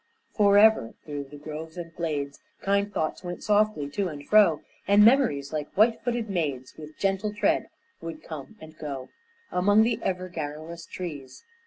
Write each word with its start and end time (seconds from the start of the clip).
Forever 0.33 0.95
through 1.05 1.25
the 1.25 1.37
groves 1.37 1.77
and 1.77 1.93
glades 1.95 2.39
Kind 2.59 2.91
thoughts 2.91 3.23
went 3.23 3.43
softly 3.43 3.87
to 3.91 4.07
and 4.07 4.27
fro, 4.27 4.61
And 4.87 5.05
memories 5.05 5.53
like 5.53 5.71
white 5.77 6.03
footed 6.03 6.27
maids 6.27 6.73
With 6.75 6.97
gentle 6.97 7.31
tread 7.31 7.69
would 8.01 8.23
come 8.23 8.57
and 8.59 8.75
go 8.79 9.09
Among 9.51 9.83
the 9.83 9.99
ever 10.01 10.27
garrulous 10.27 10.87
trees. 10.87 11.43